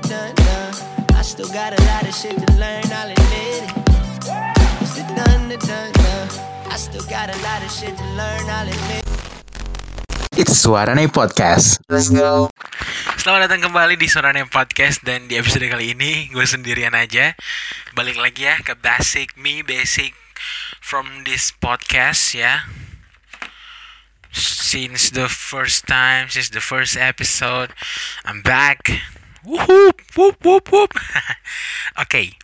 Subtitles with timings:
[0.00, 0.74] the done done.
[1.14, 3.70] I still got a lot of shit to learn, I'll admit it.
[4.78, 6.28] It's the done the done done.
[6.70, 10.38] I still got a lot of shit to learn, I'll admit it.
[10.38, 11.82] It's Suarane Podcast.
[11.90, 12.46] Let's go.
[13.18, 17.34] Selamat datang kembali di Sorane Podcast dan di episode kali ini gue sendirian aja.
[17.98, 20.14] Balik lagi ya ke basic me, basic
[20.78, 22.70] from this podcast ya.
[24.30, 27.74] Since the first time, since the first episode,
[28.22, 29.17] I'm back.
[32.02, 32.34] Oke,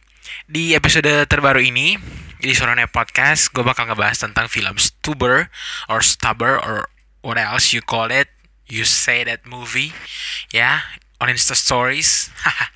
[0.47, 1.99] di episode terbaru ini
[2.39, 5.51] di Sorane Podcast gue bakal ngebahas tentang film Stuber
[5.91, 6.87] or Stubber or
[7.27, 8.31] what else you call it.
[8.71, 9.91] You say that movie
[10.55, 10.87] ya
[11.19, 12.31] on Insta Stories.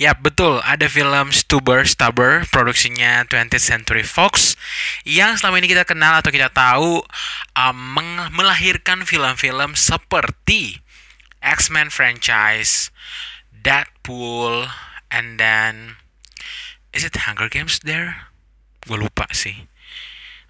[0.00, 4.58] Ya betul ada film Stuber Stubber produksinya 20th Century Fox
[5.06, 7.06] yang selama ini kita kenal atau kita tahu
[7.54, 7.78] um,
[8.34, 10.82] melahirkan film-film seperti
[11.38, 12.90] X-Men franchise
[13.62, 14.66] Deadpool
[15.14, 16.02] and then
[16.90, 18.28] is it Hunger Games there?
[18.82, 19.70] Gue lupa sih.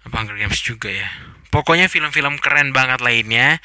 [0.03, 1.09] Apa Hunger Games juga ya?
[1.53, 3.61] Pokoknya film-film keren banget lainnya.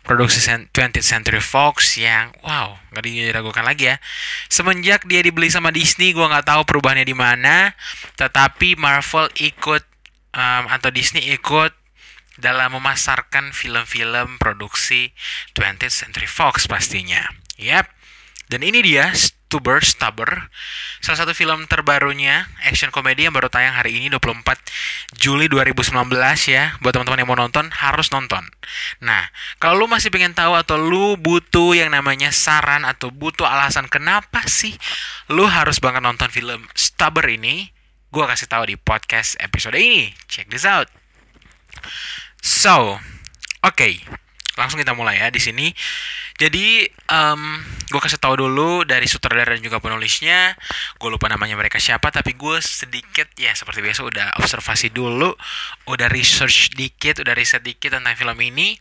[0.00, 4.00] Produksi 20th Century Fox yang wow nggak diragukan lagi ya.
[4.48, 7.76] Semenjak dia dibeli sama Disney gue nggak tahu perubahannya di mana.
[8.16, 9.84] Tetapi Marvel ikut
[10.32, 11.76] um, atau Disney ikut
[12.40, 15.12] dalam memasarkan film-film produksi
[15.52, 17.20] 20th Century Fox pastinya.
[17.60, 17.95] Yap
[18.46, 20.50] dan ini dia Stuber Stubber.
[20.98, 24.42] Salah satu film terbarunya Action komedi yang baru tayang hari ini 24
[25.18, 26.10] Juli 2019
[26.50, 26.74] ya.
[26.82, 28.42] Buat teman-teman yang mau nonton harus nonton.
[29.02, 29.30] Nah
[29.62, 34.42] kalau lu masih pengen tahu Atau lu butuh yang namanya saran Atau butuh alasan kenapa
[34.50, 34.74] sih
[35.30, 37.70] Lu harus banget nonton film Stubber ini
[38.10, 40.10] Gue kasih tahu di podcast episode ini.
[40.26, 40.90] Check this out.
[42.42, 42.98] So
[43.62, 44.02] Oke
[44.56, 45.28] langsung kita mulai ya.
[45.28, 45.70] Di sini.
[46.36, 50.52] Jadi um, gue kasih tahu dulu dari sutradara dan juga penulisnya.
[51.00, 55.32] Gue lupa namanya mereka siapa, tapi gue sedikit ya seperti biasa udah observasi dulu,
[55.88, 58.76] udah research dikit, udah riset dikit tentang film ini.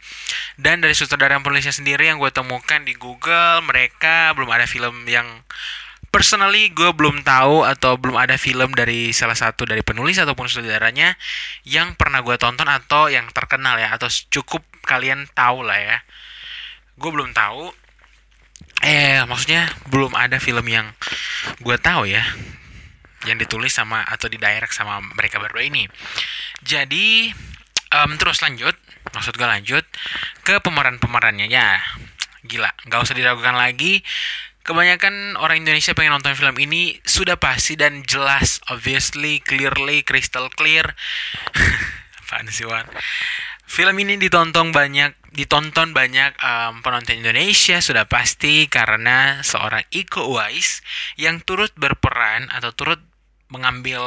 [0.59, 5.07] Dan dari sutradara dan penulisnya sendiri yang gue temukan di Google, mereka belum ada film
[5.07, 5.47] yang
[6.11, 11.19] personally gue belum tahu atau belum ada film dari salah satu dari penulis ataupun sutradaranya
[11.67, 15.97] yang pernah gue tonton atau yang terkenal ya atau cukup kalian tahu lah ya
[16.95, 17.71] gue belum tahu
[18.85, 20.91] eh maksudnya belum ada film yang
[21.59, 22.23] gue tahu ya
[23.25, 25.89] yang ditulis sama atau di direct sama mereka berdua ini
[26.61, 27.33] jadi
[27.91, 28.77] em, terus lanjut
[29.11, 29.85] maksud gue lanjut
[30.45, 31.81] ke pemeran-pemerannya ya
[32.45, 34.05] gila nggak usah diragukan lagi
[34.65, 40.97] Kebanyakan orang Indonesia pengen nonton film ini sudah pasti dan jelas, obviously, clearly, crystal clear.
[42.25, 42.65] Apaan sih?
[43.65, 50.85] Film ini ditonton banyak, ditonton banyak um, penonton Indonesia sudah pasti karena seorang Iko Uwais
[51.17, 53.01] yang turut berperan atau turut
[53.49, 54.01] mengambil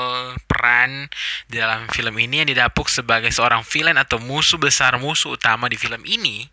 [0.51, 1.11] peran
[1.47, 5.79] di dalam film ini yang didapuk sebagai seorang villain atau musuh besar musuh utama di
[5.79, 6.47] film ini.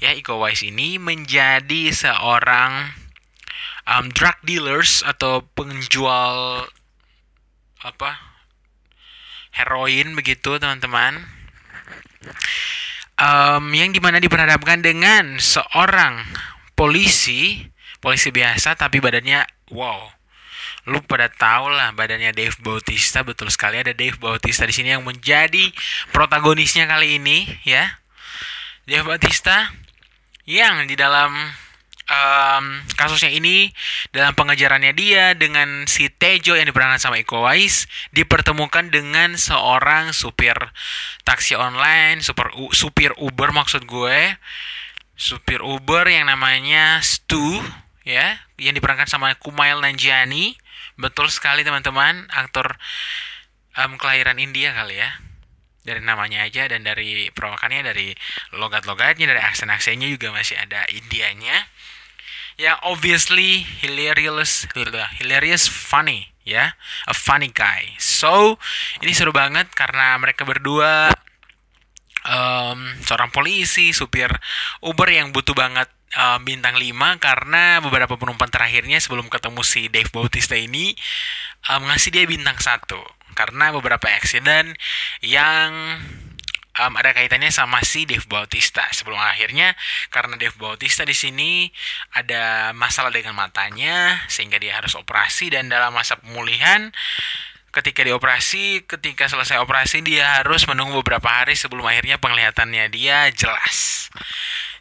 [0.00, 2.96] Ya Iko Uwais ini menjadi seorang
[3.88, 6.64] um, drug dealers atau penjual
[7.84, 8.18] apa
[9.54, 11.37] heroin begitu teman-teman
[13.18, 16.22] um, yang di mana diperhadapkan dengan seorang
[16.78, 17.66] polisi
[17.98, 19.42] polisi biasa tapi badannya
[19.74, 20.14] wow.
[20.88, 25.04] Lu pada tau lah badannya Dave Bautista betul sekali ada Dave Bautista di sini yang
[25.04, 25.68] menjadi
[26.16, 28.00] protagonisnya kali ini ya.
[28.88, 29.68] Dave Bautista
[30.48, 31.36] yang di dalam
[32.08, 33.70] um, kasusnya ini
[34.10, 40.56] dalam pengejarannya dia dengan si Tejo yang diperankan sama Iko Uwais dipertemukan dengan seorang supir
[41.22, 44.40] taksi online, super supir Uber maksud gue,
[45.14, 47.60] supir Uber yang namanya Stu
[48.02, 50.56] ya, yang diperankan sama Kumail Nanjiani.
[50.98, 52.74] Betul sekali teman-teman, aktor
[53.78, 55.22] um, kelahiran India kali ya.
[55.86, 58.12] Dari namanya aja dan dari perawakannya dari
[58.52, 61.64] logat-logatnya dari aksen-aksennya juga masih ada Indianya
[62.58, 64.66] yang obviously hilarious
[65.22, 66.74] hilarious funny ya
[67.06, 67.94] a funny guy.
[68.02, 68.58] So
[69.00, 71.14] ini seru banget karena mereka berdua
[72.26, 74.34] um, seorang polisi supir
[74.82, 75.86] Uber yang butuh banget
[76.18, 76.90] um, bintang 5
[77.22, 80.98] karena beberapa penumpang terakhirnya sebelum ketemu si Dave Bautista ini
[81.70, 82.98] um, ngasih dia bintang satu.
[83.38, 84.74] Karena beberapa accident
[85.22, 86.02] yang
[86.76, 88.84] um, ada kaitannya sama si Dave Bautista.
[88.92, 89.72] Sebelum akhirnya
[90.12, 91.72] karena Dave Bautista di sini
[92.12, 96.92] ada masalah dengan matanya sehingga dia harus operasi dan dalam masa pemulihan
[97.68, 104.08] ketika dioperasi ketika selesai operasi dia harus menunggu beberapa hari sebelum akhirnya penglihatannya dia jelas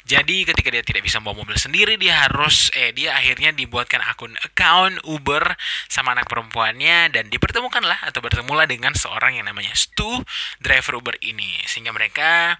[0.07, 4.31] Jadi ketika dia tidak bisa bawa mobil sendiri, dia harus eh dia akhirnya dibuatkan akun
[4.39, 5.43] account Uber
[5.91, 10.23] sama anak perempuannya dan dipertemukanlah atau bertemulah dengan seorang yang namanya Stu,
[10.63, 11.59] driver Uber ini.
[11.67, 12.55] Sehingga mereka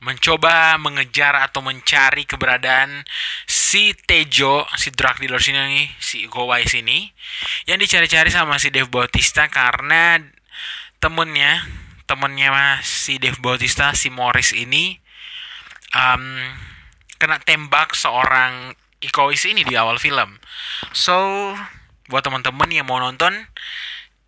[0.00, 3.04] mencoba mengejar atau mencari keberadaan
[3.44, 7.10] si Tejo, si drug dealer sini, si Iko Uwais ini,
[7.68, 10.22] yang dicari-cari sama si Dave Bautista karena
[11.02, 11.66] temennya,
[12.08, 14.96] temennya si Dave Bautista, si Morris ini,
[15.92, 16.54] um,
[17.18, 20.38] kena tembak seorang Iko Uwais ini di awal film.
[20.90, 21.54] So,
[22.10, 23.34] buat teman-teman yang mau nonton,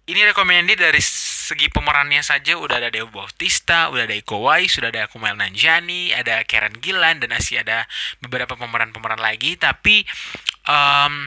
[0.06, 4.94] ini recommended dari segi pemerannya saja udah ada Dev Bautista, udah ada Iko Uwais, sudah
[4.94, 7.90] ada Kumail Nanjiani, ada Karen Gillan dan masih ada
[8.22, 9.58] beberapa pemeran-pemeran lagi.
[9.58, 10.06] Tapi
[10.70, 11.26] um,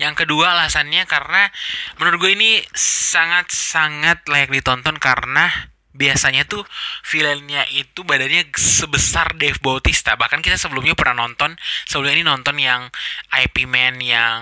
[0.00, 1.52] yang kedua alasannya karena
[2.00, 5.52] menurut gue ini sangat-sangat layak ditonton karena
[6.00, 6.64] biasanya tuh
[7.04, 10.16] villainnya itu badannya sebesar Dave Bautista.
[10.16, 12.88] Bahkan kita sebelumnya pernah nonton, sebelumnya ini nonton yang
[13.28, 14.40] IP Man yang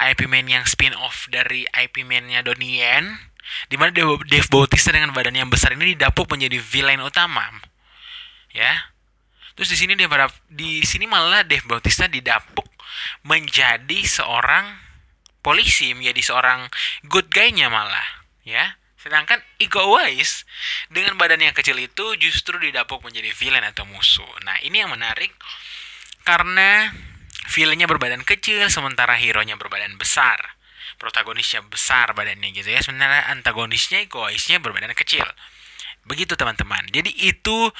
[0.00, 3.20] IP Man yang spin off dari IP Man-nya Donnie Yen
[3.68, 7.44] di mana Dave, Bautista dengan badan yang besar ini didapuk menjadi villain utama.
[8.56, 8.88] Ya.
[9.52, 10.08] Terus di sini dia
[10.48, 12.64] di sini malah Dave Bautista didapuk
[13.28, 14.72] menjadi seorang
[15.44, 16.72] polisi, menjadi seorang
[17.04, 18.80] good guy-nya malah, ya.
[19.02, 20.46] Sedangkan Iko Uwais
[20.86, 24.30] dengan badan yang kecil itu justru didapuk menjadi villain atau musuh.
[24.46, 25.34] Nah, ini yang menarik
[26.22, 26.94] karena
[27.50, 30.54] villainnya berbadan kecil sementara hero-nya berbadan besar.
[31.02, 32.78] Protagonisnya besar badannya gitu ya.
[32.78, 35.26] Sebenarnya antagonisnya egoisnya berbadan kecil.
[36.06, 36.86] Begitu teman-teman.
[36.94, 37.74] Jadi itu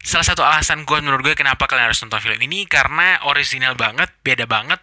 [0.00, 4.08] salah satu alasan gue menurut gue kenapa kalian harus nonton film ini karena original banget
[4.24, 4.80] beda banget.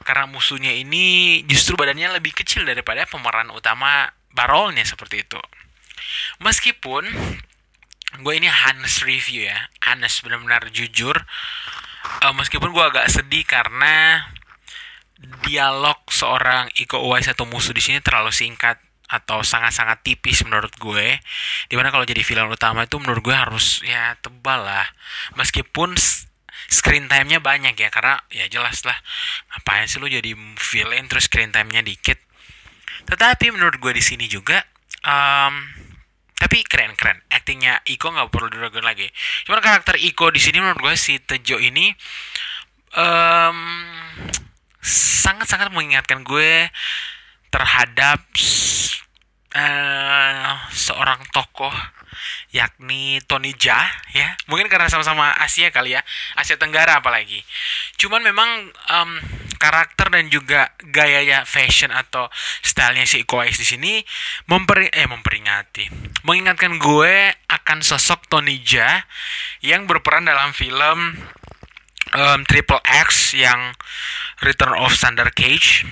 [0.00, 5.40] Karena musuhnya ini justru badannya lebih kecil daripada pemeran utama barolnya seperti itu.
[6.40, 7.04] Meskipun
[8.20, 11.14] gue ini Hans review ya Hans benar-benar jujur
[12.26, 14.26] uh, meskipun gue agak sedih karena
[15.46, 18.80] dialog seorang Iko Uwais atau musuh di sini terlalu singkat
[19.10, 21.18] atau sangat-sangat tipis menurut gue.
[21.66, 24.86] Di mana kalau jadi film utama itu menurut gue harus ya tebal lah.
[25.34, 25.98] Meskipun
[26.70, 28.94] screen time-nya banyak ya karena ya jelas lah
[29.50, 30.38] ngapain sih lo jadi
[30.70, 32.22] villain terus screen time-nya dikit
[33.10, 34.62] tetapi menurut gue di sini juga
[35.04, 35.54] um,
[36.40, 37.20] tapi keren keren.
[37.28, 39.04] Actingnya Iko nggak perlu diragukan lagi.
[39.44, 41.92] Cuman karakter Iko di sini menurut gue si Tejo ini
[42.96, 43.58] um,
[44.80, 46.72] sangat sangat mengingatkan gue
[47.52, 48.24] terhadap
[49.52, 51.74] uh, seorang tokoh
[52.56, 53.84] yakni Tony Jaa
[54.16, 54.32] ya.
[54.48, 56.00] Mungkin karena sama-sama Asia kali ya
[56.40, 57.44] Asia Tenggara apalagi.
[58.00, 58.48] Cuman memang
[58.96, 59.10] um,
[59.60, 62.32] karakter dan juga gayanya fashion atau
[62.64, 64.00] stylenya si Iko Uwais di sini
[64.48, 65.92] memperi eh memperingati
[66.24, 69.04] mengingatkan gue akan sosok Tony Jaa
[69.60, 71.20] yang berperan dalam film
[72.16, 73.76] um, Triple X yang
[74.40, 75.84] Return of Thunder Cage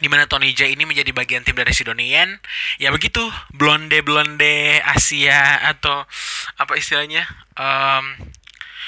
[0.00, 2.40] di mana Tony Jaa ini menjadi bagian tim dari Sidonian
[2.80, 3.20] ya begitu
[3.52, 6.08] blonde blonde Asia atau
[6.56, 7.28] apa istilahnya
[7.60, 8.32] um,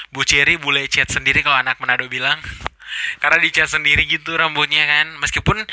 [0.09, 2.41] Bu Cherry boleh chat sendiri kalau anak Manado bilang
[3.23, 5.15] karena dicat sendiri gitu rambutnya kan.
[5.19, 5.63] Meskipun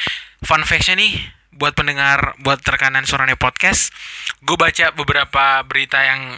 [0.44, 1.16] fun fact nih
[1.56, 3.88] buat pendengar buat terkanan suaranya podcast
[4.44, 6.36] gue baca beberapa berita yang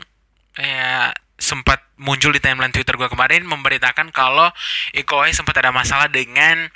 [0.55, 4.51] ya sempat muncul di timeline Twitter gue kemarin memberitakan kalau
[4.95, 6.71] Iko Uwais sempat ada masalah dengan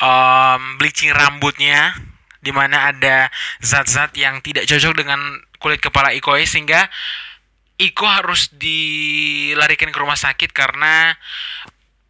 [0.00, 1.96] um, bleaching rambutnya
[2.44, 3.32] di mana ada
[3.64, 5.20] zat-zat yang tidak cocok dengan
[5.60, 6.88] kulit kepala Iko sehingga
[7.76, 11.16] Iko harus dilarikan ke rumah sakit karena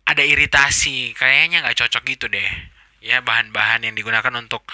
[0.07, 1.13] ada iritasi.
[1.19, 2.51] Kayaknya nggak cocok gitu deh.
[3.03, 4.65] Ya bahan-bahan yang digunakan untuk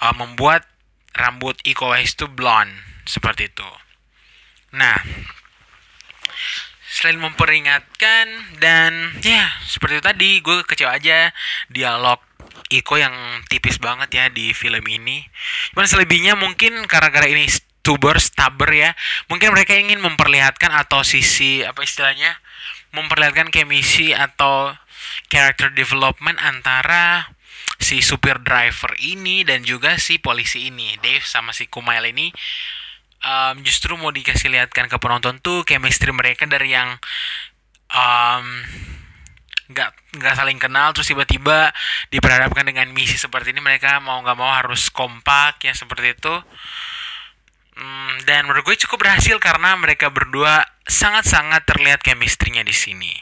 [0.00, 0.68] uh, membuat
[1.16, 2.74] rambut Iko Uwais itu blonde
[3.08, 3.70] seperti itu.
[4.76, 4.96] Nah
[6.94, 11.34] selain memperingatkan dan ya seperti itu tadi gue kecewa aja
[11.66, 12.22] dialog
[12.70, 15.26] Iko yang tipis banget ya di film ini.
[15.74, 17.44] Cuman selebihnya mungkin gara-gara ini
[17.84, 18.90] tuber staber ya,
[19.28, 22.40] mungkin mereka ingin memperlihatkan atau sisi apa istilahnya
[22.94, 24.72] memperlihatkan chemistry atau
[25.28, 27.34] character development antara
[27.82, 30.96] si supir driver ini dan juga si polisi ini.
[31.02, 32.30] Dave sama si Kumail ini
[33.24, 36.96] um, justru mau dikasih lihatkan ke penonton tuh chemistry mereka dari yang
[37.92, 38.46] um,
[39.64, 41.72] nggak nggak saling kenal terus tiba-tiba
[42.12, 43.60] diperhadapkan dengan misi seperti ini.
[43.60, 46.34] Mereka mau nggak mau harus kompak ya seperti itu
[47.76, 53.12] hmm, dan menurut gue cukup berhasil karena mereka berdua sangat-sangat terlihat chemistry-nya di sini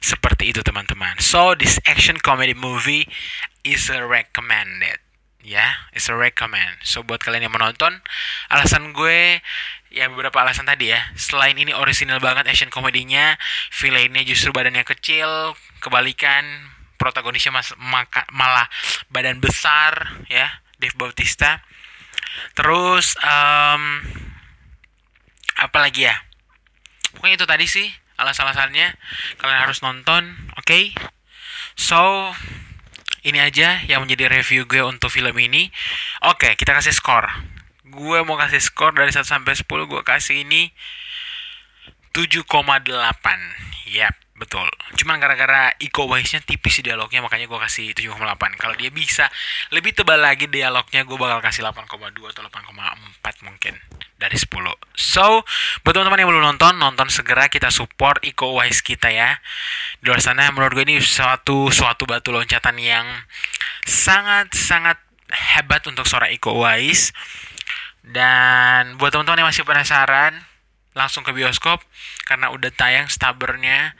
[0.00, 3.04] seperti itu teman-teman so this action comedy movie
[3.66, 5.02] is recommended
[5.46, 8.02] ya yeah, it's a recommend so buat kalian yang menonton
[8.50, 9.42] alasan gue
[9.96, 11.00] ya beberapa alasan tadi ya.
[11.16, 13.40] Selain ini original banget action komedinya,
[13.72, 16.44] villainnya justru badannya kecil, kebalikan
[17.00, 18.68] protagonisnya mas, maka, malah
[19.08, 21.64] badan besar ya, Dave Bautista.
[22.54, 23.82] Terus um,
[25.56, 26.16] apa lagi ya?
[27.16, 27.88] Pokoknya itu tadi sih
[28.20, 28.96] alasan-alasannya.
[29.40, 30.64] Kalian harus nonton, oke?
[30.64, 30.92] Okay?
[31.76, 32.32] So,
[33.26, 35.68] ini aja yang menjadi review gue untuk film ini.
[36.24, 37.28] Oke, kita kasih skor.
[37.86, 40.72] Gue mau kasih skor dari 1 sampai 10, gue kasih ini
[42.12, 42.88] 7,8.
[43.86, 44.68] Yap, betul.
[44.96, 48.60] Cuman gara-gara Iko Uwais-nya tipis di dialognya makanya gue kasih 7,8.
[48.60, 49.28] Kalau dia bisa
[49.72, 53.74] lebih tebal lagi dialognya, gue bakal kasih 8,2 atau 8,4 mungkin
[54.16, 54.48] dari 10.
[54.96, 55.44] So,
[55.84, 59.40] buat teman-teman yang belum nonton, nonton segera kita support Iko Uwais kita ya.
[60.00, 63.04] Di luar sana menurut gue ini suatu suatu batu loncatan yang
[63.84, 65.00] sangat sangat
[65.56, 67.12] hebat untuk suara Iko Uwais.
[68.06, 70.46] Dan buat teman-teman yang masih penasaran,
[70.96, 71.84] langsung ke bioskop
[72.24, 73.92] karena udah tayang stabernya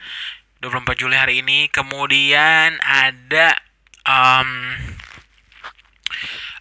[0.65, 1.69] 24 Juli hari ini.
[1.69, 3.61] Kemudian ada
[4.09, 4.81] um,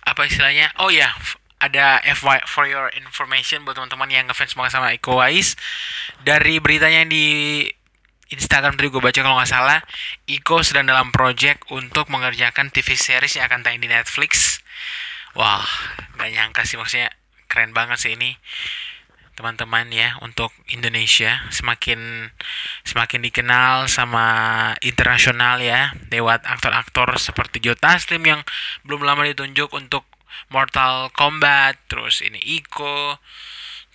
[0.04, 0.75] apa istilahnya?
[0.84, 1.15] Oh ya,
[1.63, 5.56] ada FY for your information buat teman-teman yang ngefans banget sama Iko Uwais
[6.27, 7.63] dari beritanya di
[8.30, 9.80] Instagram tadi gue baca kalau nggak salah
[10.27, 14.60] Iko sedang dalam project untuk mengerjakan TV series yang akan tayang di Netflix
[15.38, 15.63] wah
[16.20, 17.13] nggak nyangka sih maksudnya
[17.48, 18.36] keren banget sih ini
[19.36, 21.44] teman-teman ya untuk Indonesia.
[21.51, 22.32] Semakin
[22.88, 24.25] semakin dikenal sama
[24.82, 28.42] internasional ya lewat aktor-aktor seperti Joe Taslim yang
[28.88, 30.08] belum lama ditunjuk untuk
[30.51, 33.20] Mortal Kombat, terus ini Iko,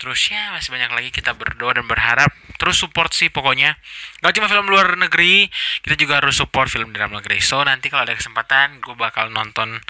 [0.01, 2.33] terus ya masih banyak lagi kita berdoa dan berharap.
[2.61, 3.77] Terus support sih pokoknya.
[4.21, 5.49] Gak cuma film luar negeri
[5.81, 7.41] kita juga harus support film dalam negeri.
[7.41, 9.81] So nanti kalau ada kesempatan gue bakal nonton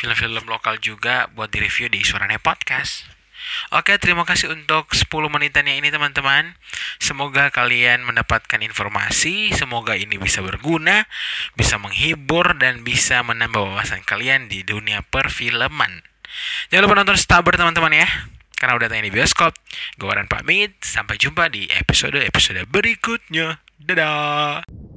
[0.00, 3.13] film-film lokal juga buat di review di Suarane Podcast
[3.74, 6.56] Oke, terima kasih untuk 10 menitannya ini teman-teman.
[7.00, 11.08] Semoga kalian mendapatkan informasi, semoga ini bisa berguna,
[11.58, 16.06] bisa menghibur dan bisa menambah wawasan kalian di dunia perfilman.
[16.70, 18.08] Jangan lupa nonton Stabber teman-teman ya.
[18.54, 19.52] Karena udah tayang di bioskop.
[19.98, 23.60] Gue Waran pamit, sampai jumpa di episode-episode berikutnya.
[23.76, 24.93] Dadah.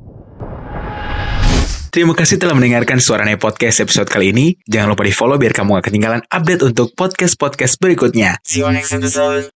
[1.87, 4.59] Terima kasih telah mendengarkan Suaranya Podcast episode kali ini.
[4.67, 8.37] Jangan lupa di follow biar kamu gak ketinggalan update untuk podcast-podcast berikutnya.
[8.43, 9.47] See you next episode.